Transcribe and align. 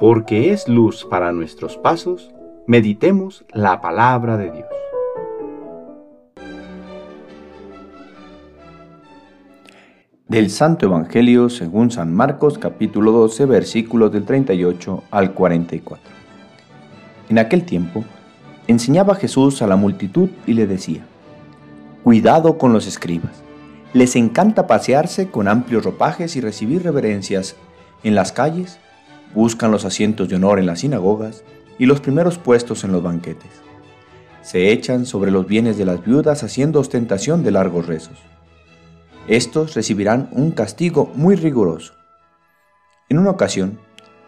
porque 0.00 0.50
es 0.50 0.66
luz 0.66 1.04
para 1.04 1.30
nuestros 1.30 1.76
pasos, 1.76 2.30
meditemos 2.66 3.44
la 3.52 3.82
palabra 3.82 4.38
de 4.38 4.50
Dios. 4.50 4.66
Del 10.26 10.48
Santo 10.48 10.86
Evangelio 10.86 11.50
según 11.50 11.90
San 11.90 12.14
Marcos 12.14 12.56
capítulo 12.56 13.12
12 13.12 13.44
versículos 13.44 14.10
del 14.10 14.24
38 14.24 15.04
al 15.10 15.34
44. 15.34 16.02
En 17.28 17.38
aquel 17.38 17.64
tiempo, 17.64 18.02
enseñaba 18.68 19.16
Jesús 19.16 19.60
a 19.60 19.66
la 19.66 19.76
multitud 19.76 20.30
y 20.46 20.54
le 20.54 20.66
decía, 20.66 21.04
Cuidado 22.02 22.56
con 22.56 22.72
los 22.72 22.86
escribas. 22.86 23.42
Les 23.92 24.16
encanta 24.16 24.66
pasearse 24.66 25.30
con 25.30 25.46
amplios 25.46 25.84
ropajes 25.84 26.36
y 26.36 26.40
recibir 26.40 26.84
reverencias 26.84 27.56
en 28.02 28.14
las 28.14 28.32
calles 28.32 28.78
buscan 29.34 29.70
los 29.70 29.84
asientos 29.84 30.28
de 30.28 30.36
honor 30.36 30.58
en 30.58 30.66
las 30.66 30.80
sinagogas 30.80 31.44
y 31.78 31.86
los 31.86 32.00
primeros 32.00 32.38
puestos 32.38 32.84
en 32.84 32.92
los 32.92 33.02
banquetes. 33.02 33.50
Se 34.42 34.70
echan 34.70 35.06
sobre 35.06 35.30
los 35.30 35.46
bienes 35.46 35.76
de 35.78 35.84
las 35.84 36.04
viudas 36.04 36.42
haciendo 36.42 36.80
ostentación 36.80 37.42
de 37.42 37.50
largos 37.50 37.86
rezos. 37.86 38.18
Estos 39.28 39.74
recibirán 39.74 40.28
un 40.32 40.50
castigo 40.50 41.10
muy 41.14 41.36
riguroso. 41.36 41.94
En 43.08 43.18
una 43.18 43.30
ocasión, 43.30 43.78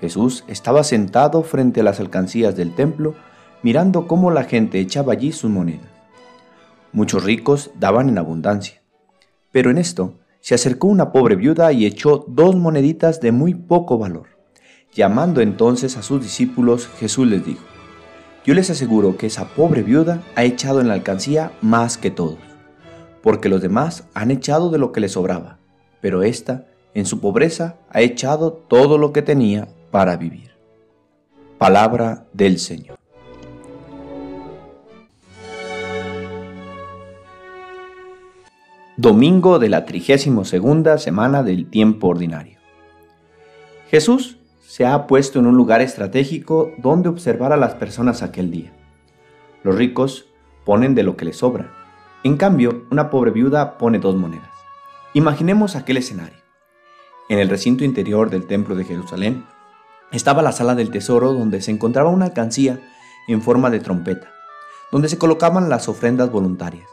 Jesús 0.00 0.44
estaba 0.48 0.84
sentado 0.84 1.42
frente 1.42 1.80
a 1.80 1.84
las 1.84 2.00
alcancías 2.00 2.56
del 2.56 2.74
templo 2.74 3.14
mirando 3.62 4.06
cómo 4.06 4.30
la 4.30 4.44
gente 4.44 4.78
echaba 4.78 5.14
allí 5.14 5.32
sus 5.32 5.50
monedas. 5.50 5.88
Muchos 6.92 7.24
ricos 7.24 7.70
daban 7.80 8.08
en 8.08 8.18
abundancia, 8.18 8.82
pero 9.50 9.70
en 9.70 9.78
esto 9.78 10.18
se 10.40 10.54
acercó 10.54 10.88
una 10.88 11.10
pobre 11.10 11.36
viuda 11.36 11.72
y 11.72 11.86
echó 11.86 12.26
dos 12.28 12.54
moneditas 12.54 13.20
de 13.20 13.32
muy 13.32 13.54
poco 13.54 13.96
valor. 13.96 14.33
Llamando 14.94 15.40
entonces 15.40 15.96
a 15.96 16.04
sus 16.04 16.22
discípulos, 16.22 16.88
Jesús 17.00 17.26
les 17.26 17.44
dijo, 17.44 17.64
Yo 18.44 18.54
les 18.54 18.70
aseguro 18.70 19.16
que 19.16 19.26
esa 19.26 19.48
pobre 19.48 19.82
viuda 19.82 20.22
ha 20.36 20.44
echado 20.44 20.80
en 20.80 20.86
la 20.86 20.94
alcancía 20.94 21.50
más 21.60 21.98
que 21.98 22.12
todos, 22.12 22.38
porque 23.20 23.48
los 23.48 23.60
demás 23.60 24.04
han 24.14 24.30
echado 24.30 24.70
de 24.70 24.78
lo 24.78 24.92
que 24.92 25.00
les 25.00 25.12
sobraba, 25.12 25.58
pero 26.00 26.22
ésta, 26.22 26.68
en 26.94 27.06
su 27.06 27.18
pobreza, 27.18 27.76
ha 27.90 28.02
echado 28.02 28.52
todo 28.52 28.96
lo 28.96 29.12
que 29.12 29.22
tenía 29.22 29.66
para 29.90 30.16
vivir. 30.16 30.52
Palabra 31.58 32.28
del 32.32 32.60
Señor. 32.60 32.96
Domingo 38.96 39.58
de 39.58 39.70
la 39.70 39.86
32 39.86 40.48
segunda 40.48 40.98
semana 40.98 41.42
del 41.42 41.68
tiempo 41.68 42.06
ordinario. 42.06 42.60
Jesús 43.90 44.38
se 44.74 44.84
ha 44.84 45.06
puesto 45.06 45.38
en 45.38 45.46
un 45.46 45.56
lugar 45.56 45.82
estratégico 45.82 46.72
donde 46.78 47.08
observar 47.08 47.52
a 47.52 47.56
las 47.56 47.74
personas 47.74 48.24
aquel 48.24 48.50
día. 48.50 48.72
Los 49.62 49.76
ricos 49.76 50.26
ponen 50.64 50.96
de 50.96 51.04
lo 51.04 51.16
que 51.16 51.26
les 51.26 51.36
sobra. 51.36 51.72
En 52.24 52.36
cambio, 52.36 52.82
una 52.90 53.08
pobre 53.08 53.30
viuda 53.30 53.78
pone 53.78 54.00
dos 54.00 54.16
monedas. 54.16 54.50
Imaginemos 55.12 55.76
aquel 55.76 55.98
escenario. 55.98 56.40
En 57.28 57.38
el 57.38 57.48
recinto 57.48 57.84
interior 57.84 58.30
del 58.30 58.48
Templo 58.48 58.74
de 58.74 58.82
Jerusalén 58.82 59.44
estaba 60.10 60.42
la 60.42 60.50
sala 60.50 60.74
del 60.74 60.90
tesoro 60.90 61.32
donde 61.32 61.60
se 61.60 61.70
encontraba 61.70 62.10
una 62.10 62.24
alcancía 62.24 62.80
en 63.28 63.42
forma 63.42 63.70
de 63.70 63.78
trompeta, 63.78 64.26
donde 64.90 65.08
se 65.08 65.18
colocaban 65.18 65.68
las 65.68 65.88
ofrendas 65.88 66.32
voluntarias. 66.32 66.88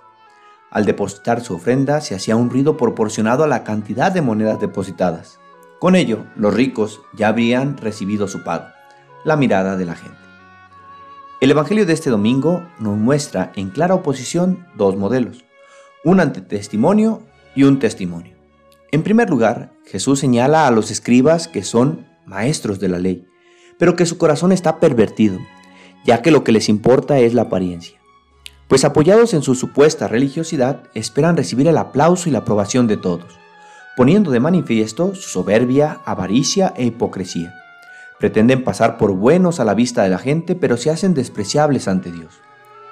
Al 0.70 0.86
depositar 0.86 1.42
su 1.42 1.56
ofrenda 1.56 2.00
se 2.02 2.14
hacía 2.14 2.36
un 2.36 2.52
ruido 2.52 2.78
proporcionado 2.78 3.44
a 3.44 3.48
la 3.48 3.64
cantidad 3.64 4.12
de 4.12 4.22
monedas 4.22 4.60
depositadas. 4.60 5.41
Con 5.82 5.96
ello, 5.96 6.28
los 6.36 6.54
ricos 6.54 7.02
ya 7.12 7.30
habrían 7.30 7.76
recibido 7.76 8.28
su 8.28 8.44
pago, 8.44 8.66
la 9.26 9.36
mirada 9.36 9.78
de 9.78 9.86
la 9.86 9.96
gente. 9.96 10.20
El 11.40 11.50
Evangelio 11.50 11.88
de 11.88 11.94
este 11.94 12.12
domingo 12.12 12.64
nos 12.78 12.98
muestra 12.98 13.52
en 13.56 13.72
clara 13.72 13.96
oposición 13.96 14.68
dos 14.78 14.96
modelos, 14.96 15.44
un 16.04 16.20
antitestimonio 16.20 17.24
y 17.56 17.64
un 17.64 17.80
testimonio. 17.80 18.36
En 18.92 19.02
primer 19.02 19.32
lugar, 19.32 19.74
Jesús 19.84 20.20
señala 20.20 20.68
a 20.68 20.72
los 20.72 20.92
escribas 20.92 21.48
que 21.48 21.64
son 21.64 22.06
maestros 22.28 22.80
de 22.80 22.88
la 22.88 23.00
ley, 23.00 23.26
pero 23.80 23.96
que 23.96 24.06
su 24.06 24.20
corazón 24.20 24.52
está 24.52 24.80
pervertido, 24.80 25.40
ya 26.06 26.22
que 26.22 26.30
lo 26.30 26.44
que 26.44 26.52
les 26.52 26.70
importa 26.70 27.18
es 27.18 27.34
la 27.34 27.42
apariencia. 27.42 28.00
Pues 28.68 28.86
apoyados 28.86 29.34
en 29.34 29.42
su 29.42 29.56
supuesta 29.56 30.08
religiosidad, 30.08 30.84
esperan 30.94 31.38
recibir 31.38 31.68
el 31.68 31.80
aplauso 31.80 32.30
y 32.30 32.32
la 32.34 32.40
aprobación 32.40 32.86
de 32.86 32.98
todos 32.98 33.41
poniendo 33.96 34.32
de 34.32 34.40
manifiesto 34.40 35.16
su 35.16 35.30
soberbia, 35.30 36.00
avaricia 36.06 36.74
e 36.76 36.86
hipocresía. 36.86 37.56
Pretenden 38.20 38.64
pasar 38.64 38.98
por 38.98 39.14
buenos 39.14 39.60
a 39.60 39.66
la 39.66 39.74
vista 39.74 40.04
de 40.04 40.10
la 40.10 40.20
gente, 40.20 40.56
pero 40.56 40.78
se 40.78 40.90
hacen 40.90 41.14
despreciables 41.14 41.88
ante 41.88 42.12
Dios. 42.12 42.40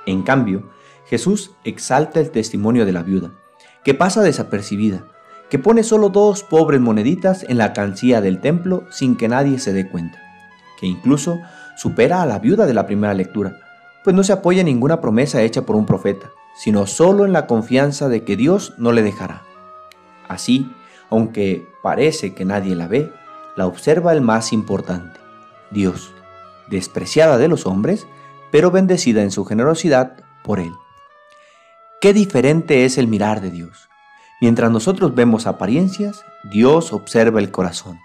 En 0.05 0.23
cambio, 0.23 0.69
Jesús 1.05 1.51
exalta 1.63 2.19
el 2.19 2.31
testimonio 2.31 2.85
de 2.85 2.91
la 2.91 3.03
viuda, 3.03 3.31
que 3.83 3.93
pasa 3.93 4.21
desapercibida, 4.21 5.05
que 5.49 5.59
pone 5.59 5.83
solo 5.83 6.09
dos 6.09 6.43
pobres 6.43 6.79
moneditas 6.79 7.43
en 7.47 7.57
la 7.57 7.73
cancilla 7.73 8.21
del 8.21 8.41
templo 8.41 8.83
sin 8.91 9.15
que 9.15 9.27
nadie 9.27 9.59
se 9.59 9.73
dé 9.73 9.89
cuenta, 9.89 10.19
que 10.79 10.85
incluso 10.85 11.39
supera 11.75 12.21
a 12.21 12.25
la 12.25 12.39
viuda 12.39 12.65
de 12.65 12.73
la 12.73 12.85
primera 12.85 13.13
lectura, 13.13 13.57
pues 14.03 14.15
no 14.15 14.23
se 14.23 14.33
apoya 14.33 14.61
en 14.61 14.67
ninguna 14.67 15.01
promesa 15.01 15.41
hecha 15.41 15.63
por 15.63 15.75
un 15.75 15.85
profeta, 15.85 16.29
sino 16.55 16.85
solo 16.87 17.25
en 17.25 17.33
la 17.33 17.47
confianza 17.47 18.09
de 18.09 18.23
que 18.23 18.35
Dios 18.35 18.73
no 18.77 18.91
le 18.91 19.01
dejará. 19.01 19.43
Así, 20.27 20.69
aunque 21.09 21.67
parece 21.81 22.33
que 22.33 22.45
nadie 22.45 22.75
la 22.75 22.87
ve, 22.87 23.11
la 23.55 23.65
observa 23.65 24.13
el 24.13 24.21
más 24.21 24.53
importante, 24.53 25.19
Dios, 25.71 26.11
despreciada 26.69 27.37
de 27.37 27.47
los 27.47 27.65
hombres, 27.65 28.07
pero 28.51 28.71
bendecida 28.71 29.21
en 29.21 29.31
su 29.31 29.45
generosidad 29.45 30.23
por 30.43 30.59
Él. 30.59 30.73
Qué 32.01 32.13
diferente 32.13 32.85
es 32.85 32.97
el 32.97 33.07
mirar 33.07 33.41
de 33.41 33.51
Dios. 33.51 33.89
Mientras 34.41 34.71
nosotros 34.71 35.15
vemos 35.15 35.47
apariencias, 35.47 36.23
Dios 36.49 36.93
observa 36.93 37.39
el 37.39 37.51
corazón. 37.51 37.99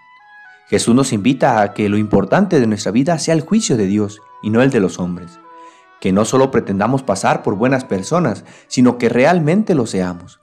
Jesús 0.67 0.95
nos 0.95 1.13
invita 1.13 1.61
a 1.61 1.75
que 1.75 1.89
lo 1.89 1.99
importante 1.99 2.59
de 2.59 2.67
nuestra 2.67 2.91
vida 2.91 3.19
sea 3.19 3.35
el 3.35 3.43
juicio 3.43 3.77
de 3.77 3.87
Dios 3.87 4.21
y 4.43 4.51
no 4.51 4.63
el 4.63 4.71
de 4.71 4.81
los 4.81 4.99
hombres. 4.99 5.39
Que 6.01 6.13
no 6.13 6.25
solo 6.25 6.51
pretendamos 6.51 7.03
pasar 7.03 7.43
por 7.43 7.55
buenas 7.55 7.85
personas, 7.85 8.45
sino 8.67 8.99
que 8.99 9.09
realmente 9.09 9.75
lo 9.75 9.87
seamos. 9.87 10.41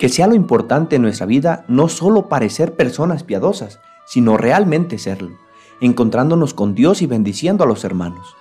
Que 0.00 0.08
sea 0.08 0.26
lo 0.26 0.34
importante 0.34 0.96
en 0.96 1.02
nuestra 1.02 1.26
vida 1.26 1.66
no 1.68 1.90
solo 1.90 2.30
parecer 2.30 2.74
personas 2.74 3.22
piadosas, 3.22 3.80
sino 4.06 4.38
realmente 4.38 4.96
serlo, 4.96 5.36
encontrándonos 5.82 6.54
con 6.54 6.74
Dios 6.74 7.02
y 7.02 7.06
bendiciendo 7.06 7.64
a 7.64 7.66
los 7.66 7.84
hermanos. 7.84 8.34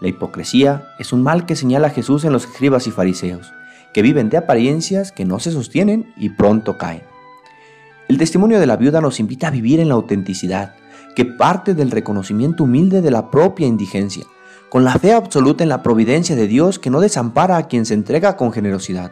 La 0.00 0.06
hipocresía 0.06 0.86
es 1.00 1.12
un 1.12 1.24
mal 1.24 1.46
que 1.46 1.56
señala 1.56 1.90
Jesús 1.90 2.24
en 2.24 2.32
los 2.32 2.44
escribas 2.44 2.86
y 2.86 2.92
fariseos, 2.92 3.52
que 3.92 4.02
viven 4.02 4.30
de 4.30 4.36
apariencias 4.36 5.10
que 5.10 5.24
no 5.24 5.40
se 5.40 5.50
sostienen 5.50 6.14
y 6.16 6.28
pronto 6.28 6.78
caen. 6.78 7.02
El 8.06 8.16
testimonio 8.16 8.60
de 8.60 8.68
la 8.68 8.76
viuda 8.76 9.00
nos 9.00 9.18
invita 9.18 9.48
a 9.48 9.50
vivir 9.50 9.80
en 9.80 9.88
la 9.88 9.94
autenticidad, 9.94 10.76
que 11.16 11.24
parte 11.24 11.74
del 11.74 11.90
reconocimiento 11.90 12.62
humilde 12.62 13.02
de 13.02 13.10
la 13.10 13.32
propia 13.32 13.66
indigencia, 13.66 14.26
con 14.68 14.84
la 14.84 14.94
fe 14.94 15.12
absoluta 15.12 15.64
en 15.64 15.70
la 15.70 15.82
providencia 15.82 16.36
de 16.36 16.46
Dios 16.46 16.78
que 16.78 16.90
no 16.90 17.00
desampara 17.00 17.56
a 17.56 17.66
quien 17.66 17.84
se 17.84 17.94
entrega 17.94 18.36
con 18.36 18.52
generosidad 18.52 19.10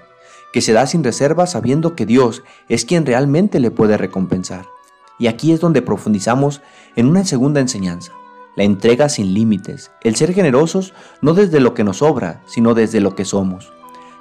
que 0.58 0.62
se 0.62 0.72
da 0.72 0.88
sin 0.88 1.04
reserva 1.04 1.46
sabiendo 1.46 1.94
que 1.94 2.04
Dios 2.04 2.42
es 2.69 2.84
quien 2.84 3.06
realmente 3.06 3.60
le 3.60 3.70
puede 3.70 3.96
recompensar. 3.96 4.66
Y 5.16 5.28
aquí 5.28 5.52
es 5.52 5.60
donde 5.60 5.82
profundizamos 5.82 6.62
en 6.96 7.06
una 7.06 7.24
segunda 7.24 7.60
enseñanza, 7.60 8.10
la 8.56 8.64
entrega 8.64 9.08
sin 9.08 9.34
límites, 9.34 9.92
el 10.02 10.16
ser 10.16 10.34
generosos 10.34 10.94
no 11.22 11.32
desde 11.32 11.60
lo 11.60 11.74
que 11.74 11.84
nos 11.84 11.98
sobra, 11.98 12.42
sino 12.46 12.74
desde 12.74 13.00
lo 13.00 13.14
que 13.14 13.24
somos. 13.24 13.72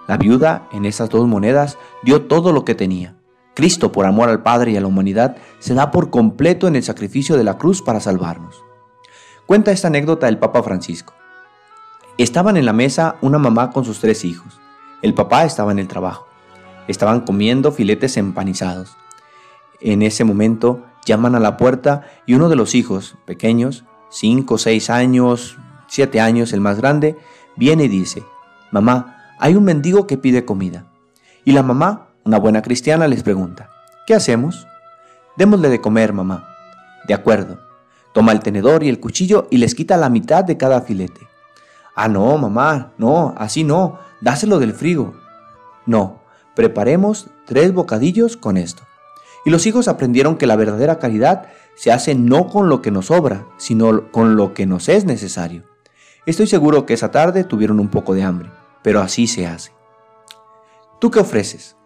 La 0.07 0.17
viuda 0.17 0.69
en 0.71 0.85
esas 0.85 1.09
dos 1.09 1.27
monedas 1.27 1.79
dio 2.03 2.27
todo 2.27 2.53
lo 2.53 2.65
que 2.65 2.75
tenía. 2.75 3.15
Cristo, 3.55 3.91
por 3.91 4.05
amor 4.05 4.29
al 4.29 4.43
Padre 4.43 4.73
y 4.73 4.77
a 4.77 4.81
la 4.81 4.85
humanidad, 4.85 5.37
se 5.57 5.73
da 5.73 5.89
por 5.89 6.11
completo 6.11 6.67
en 6.67 6.75
el 6.75 6.83
sacrificio 6.83 7.35
de 7.35 7.45
la 7.45 7.57
cruz 7.57 7.81
para 7.81 7.99
salvarnos. 7.99 8.63
Cuenta 9.47 9.71
esta 9.71 9.87
anécdota 9.87 10.27
el 10.27 10.37
Papa 10.37 10.61
Francisco. 10.61 11.15
Estaban 12.19 12.57
en 12.57 12.67
la 12.67 12.73
mesa 12.73 13.15
una 13.21 13.39
mamá 13.39 13.71
con 13.71 13.83
sus 13.85 13.99
tres 13.99 14.23
hijos. 14.23 14.59
El 15.01 15.15
papá 15.15 15.45
estaba 15.45 15.71
en 15.71 15.79
el 15.79 15.87
trabajo. 15.87 16.26
Estaban 16.87 17.21
comiendo 17.21 17.71
filetes 17.71 18.17
empanizados. 18.17 18.97
En 19.81 20.01
ese 20.01 20.23
momento 20.23 20.85
llaman 21.05 21.35
a 21.35 21.39
la 21.39 21.57
puerta 21.57 22.07
y 22.25 22.33
uno 22.33 22.49
de 22.49 22.55
los 22.55 22.75
hijos, 22.75 23.15
pequeños, 23.25 23.85
5, 24.09 24.57
6 24.57 24.89
años, 24.89 25.57
7 25.87 26.19
años, 26.19 26.53
el 26.53 26.61
más 26.61 26.77
grande, 26.77 27.17
viene 27.55 27.85
y 27.85 27.87
dice, 27.89 28.23
Mamá, 28.71 29.35
hay 29.39 29.55
un 29.55 29.63
mendigo 29.63 30.07
que 30.07 30.17
pide 30.17 30.45
comida. 30.45 30.85
Y 31.45 31.51
la 31.53 31.63
mamá, 31.63 32.07
una 32.23 32.39
buena 32.39 32.61
cristiana, 32.61 33.07
les 33.07 33.23
pregunta, 33.23 33.69
¿qué 34.05 34.13
hacemos? 34.13 34.67
Démosle 35.37 35.69
de 35.69 35.79
comer, 35.79 36.13
mamá. 36.13 36.47
De 37.07 37.13
acuerdo. 37.13 37.59
Toma 38.13 38.31
el 38.31 38.39
tenedor 38.39 38.83
y 38.83 38.89
el 38.89 38.99
cuchillo 38.99 39.47
y 39.51 39.57
les 39.57 39.75
quita 39.75 39.95
la 39.95 40.09
mitad 40.09 40.43
de 40.43 40.57
cada 40.57 40.81
filete. 40.81 41.27
Ah, 41.95 42.07
no, 42.07 42.37
mamá, 42.37 42.93
no, 42.97 43.35
así 43.37 43.63
no 43.63 43.99
dáselo 44.21 44.59
del 44.59 44.73
frigo. 44.73 45.15
No, 45.85 46.21
preparemos 46.57 47.27
tres 47.45 47.71
bocadillos 47.71 48.35
con 48.35 48.57
esto. 48.57 48.81
Y 49.45 49.51
los 49.51 49.67
hijos 49.67 49.87
aprendieron 49.87 50.37
que 50.37 50.47
la 50.47 50.55
verdadera 50.55 50.97
caridad 50.97 51.49
se 51.75 51.91
hace 51.91 52.15
no 52.15 52.47
con 52.47 52.67
lo 52.67 52.81
que 52.81 52.89
nos 52.89 53.05
sobra, 53.05 53.45
sino 53.57 54.11
con 54.11 54.35
lo 54.35 54.55
que 54.55 54.65
nos 54.65 54.89
es 54.89 55.05
necesario. 55.05 55.65
Estoy 56.25 56.47
seguro 56.47 56.87
que 56.87 56.95
esa 56.95 57.11
tarde 57.11 57.43
tuvieron 57.43 57.79
un 57.79 57.89
poco 57.89 58.15
de 58.15 58.23
hambre, 58.23 58.49
pero 58.81 59.01
así 59.01 59.27
se 59.27 59.45
hace. 59.45 59.71
¿Tú 60.99 61.11
qué 61.11 61.19
ofreces? 61.19 61.77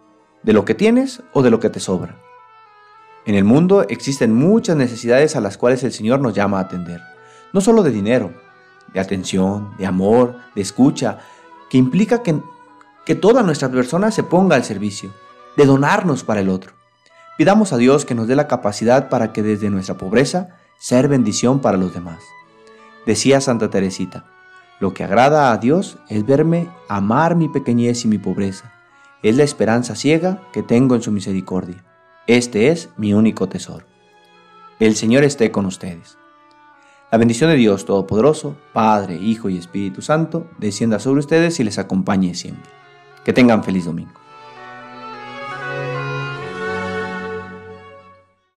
¿De 0.42 0.54
lo 0.54 0.64
que 0.64 0.74
tienes 0.74 1.22
o 1.34 1.44
de 1.44 1.50
lo 1.50 1.60
que 1.60 1.70
te 1.70 1.82
sobra? 1.82 2.18
En 3.26 3.36
el 3.36 3.44
mundo 3.44 3.86
existen 3.90 4.34
muchas 4.34 4.78
necesidades 4.78 5.36
a 5.36 5.42
las 5.42 5.58
cuales 5.58 5.84
el 5.84 5.92
Señor 5.92 6.22
nos 6.22 6.34
llama 6.34 6.60
a 6.60 6.62
atender. 6.62 7.02
No 7.52 7.60
solo 7.60 7.84
de 7.84 7.92
dinero, 7.92 8.32
de 8.94 9.02
atención, 9.02 9.76
de 9.78 9.86
amor, 9.86 10.38
de 10.56 10.62
escucha, 10.62 11.20
que 11.70 11.78
implica 11.78 12.24
que, 12.24 12.40
que 13.06 13.16
toda 13.16 13.44
nuestra 13.44 13.70
persona 13.70 14.12
se 14.12 14.24
ponga 14.24 14.56
al 14.56 14.64
servicio, 14.64 15.12
de 15.58 15.66
donarnos 15.66 16.24
para 16.24 16.42
el 16.42 16.50
otro. 16.50 16.74
Pidamos 17.38 17.74
a 17.74 17.78
Dios 17.78 18.06
que 18.06 18.16
nos 18.16 18.28
dé 18.28 18.36
la 18.36 18.48
capacidad 18.48 19.10
para 19.10 19.34
que 19.34 19.44
desde 19.44 19.70
nuestra 19.70 19.98
pobreza 19.98 20.50
ser 20.78 21.08
bendición 21.08 21.60
para 21.60 21.78
los 21.78 21.94
demás. 21.94 22.24
Decía 23.06 23.42
Santa 23.42 23.70
Teresita, 23.70 24.26
lo 24.80 24.94
que 24.94 25.04
agrada 25.04 25.52
a 25.52 25.58
Dios 25.58 25.98
es 26.10 26.26
verme 26.26 26.70
amar 26.88 27.36
mi 27.36 27.50
pequeñez 27.50 28.04
y 28.06 28.08
mi 28.08 28.18
pobreza. 28.18 28.74
Es 29.24 29.36
la 29.36 29.44
esperanza 29.44 29.96
ciega 29.96 30.42
que 30.52 30.64
tengo 30.64 30.96
en 30.96 31.02
su 31.02 31.12
misericordia. 31.12 31.84
Este 32.28 32.70
es 32.70 32.90
mi 32.98 33.14
único 33.14 33.48
tesoro. 33.48 33.86
El 34.80 34.96
Señor 34.96 35.24
esté 35.24 35.52
con 35.52 35.68
ustedes. 35.68 36.18
La 37.12 37.18
bendición 37.20 37.50
de 37.50 37.58
Dios 37.58 37.86
Todopoderoso, 37.86 38.56
Padre, 38.74 39.16
Hijo 39.16 39.50
y 39.50 39.58
Espíritu 39.58 40.02
Santo, 40.02 40.48
descienda 40.58 40.98
sobre 40.98 41.20
ustedes 41.20 41.60
y 41.60 41.64
les 41.64 41.78
acompañe 41.78 42.34
siempre. 42.34 42.81
Que 43.24 43.34
tengan 43.34 43.64
feliz 43.64 43.86
domingo. 43.86 44.20